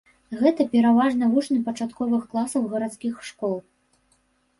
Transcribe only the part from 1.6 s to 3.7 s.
пачатковых класаў гарадскіх школ.